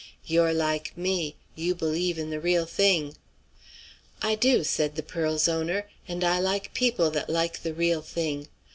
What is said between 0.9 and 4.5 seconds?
me; you believe in the real thing." "I